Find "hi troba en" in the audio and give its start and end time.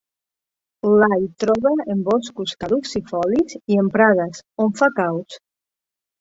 1.23-2.01